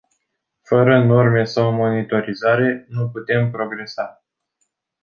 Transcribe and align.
Fără 0.61 1.03
norme 1.03 1.43
sau 1.43 1.71
monitorizare, 1.71 2.85
nu 2.89 3.09
putem 3.09 3.51
progresa. 3.51 4.23